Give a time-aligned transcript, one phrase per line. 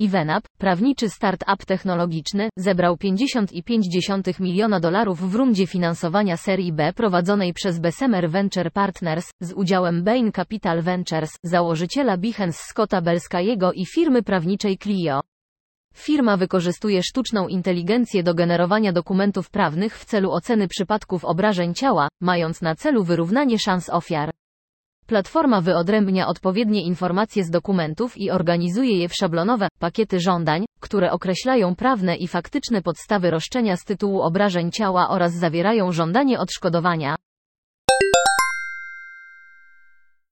[0.00, 7.78] Evenap, prawniczy start-up technologiczny, zebrał 50,5 miliona dolarów w rundzie finansowania serii B prowadzonej przez
[7.78, 14.78] Bessemer Venture Partners, z udziałem Bain Capital Ventures, założyciela Behance Scotta Belskajego i firmy prawniczej
[14.78, 15.20] Clio.
[15.94, 22.62] Firma wykorzystuje sztuczną inteligencję do generowania dokumentów prawnych w celu oceny przypadków obrażeń ciała, mając
[22.62, 24.30] na celu wyrównanie szans ofiar.
[25.06, 31.74] Platforma wyodrębnia odpowiednie informacje z dokumentów i organizuje je w szablonowe pakiety żądań, które określają
[31.74, 37.16] prawne i faktyczne podstawy roszczenia z tytułu obrażeń ciała oraz zawierają żądanie odszkodowania.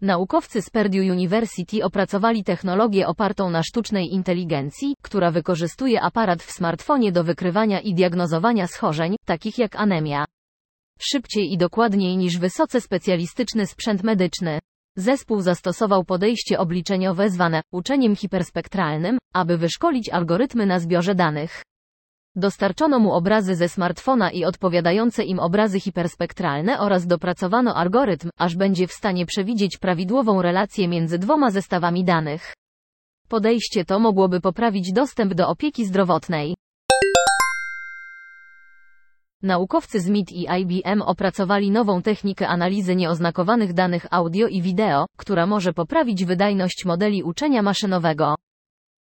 [0.00, 7.12] Naukowcy z Purdue University opracowali technologię opartą na sztucznej inteligencji, która wykorzystuje aparat w smartfonie
[7.12, 10.24] do wykrywania i diagnozowania schorzeń, takich jak anemia.
[11.00, 14.58] Szybciej i dokładniej niż wysoce specjalistyczny sprzęt medyczny.
[14.96, 21.62] Zespół zastosował podejście obliczeniowe zwane uczeniem hiperspektralnym, aby wyszkolić algorytmy na zbiorze danych.
[22.36, 28.86] Dostarczono mu obrazy ze smartfona i odpowiadające im obrazy hiperspektralne oraz dopracowano algorytm, aż będzie
[28.86, 32.54] w stanie przewidzieć prawidłową relację między dwoma zestawami danych.
[33.28, 36.54] Podejście to mogłoby poprawić dostęp do opieki zdrowotnej.
[39.46, 45.46] Naukowcy z MIT i IBM opracowali nową technikę analizy nieoznakowanych danych audio i wideo, która
[45.46, 48.34] może poprawić wydajność modeli uczenia maszynowego.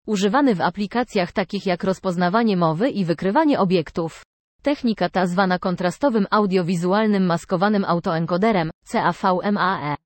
[0.06, 4.22] Używany w aplikacjach takich jak rozpoznawanie mowy i wykrywanie obiektów.
[4.62, 9.96] Technika ta zwana kontrastowym audiowizualnym maskowanym autoencoderem, CAVMAE.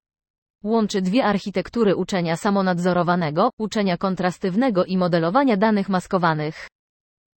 [0.65, 6.69] Łączy dwie architektury uczenia samonadzorowanego, uczenia kontrastywnego i modelowania danych maskowanych.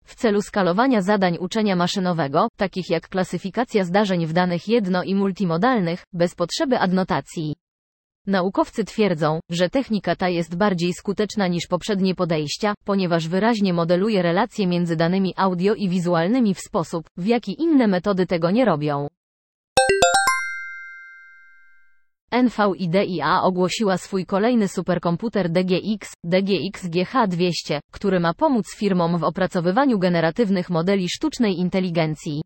[0.05, 6.03] W celu skalowania zadań uczenia maszynowego, takich jak klasyfikacja zdarzeń w danych jedno- i multimodalnych,
[6.13, 7.55] bez potrzeby adnotacji.
[8.27, 14.67] Naukowcy twierdzą, że technika ta jest bardziej skuteczna niż poprzednie podejścia, ponieważ wyraźnie modeluje relacje
[14.67, 19.07] między danymi audio i wizualnymi w sposób, w jaki inne metody tego nie robią.
[22.31, 30.69] NVIDIA ogłosiła swój kolejny superkomputer DGX, DGX GH200, który ma pomóc firmom w opracowywaniu generatywnych
[30.69, 32.41] modeli sztucznej inteligencji.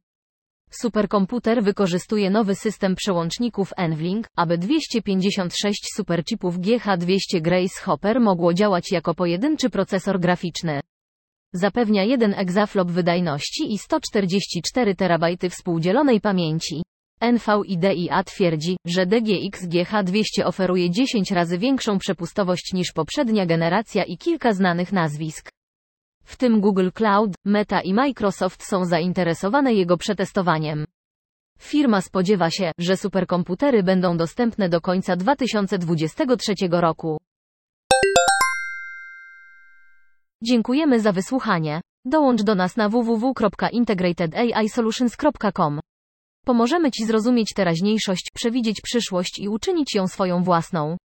[0.72, 9.14] Superkomputer wykorzystuje nowy system przełączników NVLink, aby 256 superchipów GH200 Grace Hopper mogło działać jako
[9.14, 10.80] pojedynczy procesor graficzny.
[11.54, 16.84] Zapewnia 1 egzaflop wydajności i 144 terabajty współdzielonej pamięci.
[17.22, 24.54] NVIDIA twierdzi, że DGX GH200 oferuje 10 razy większą przepustowość niż poprzednia generacja i kilka
[24.54, 25.50] znanych nazwisk.
[26.24, 30.86] W tym Google Cloud, Meta i Microsoft są zainteresowane jego przetestowaniem.
[31.60, 37.18] Firma spodziewa się, że superkomputery będą dostępne do końca 2023 roku.
[40.42, 41.82] Dziękujemy za wysłuchanie.
[42.06, 45.80] Dołącz do nas na www.integratedAIsolutions.com.
[46.46, 50.98] Pomożemy Ci zrozumieć teraźniejszość, przewidzieć przyszłość i uczynić ją swoją własną.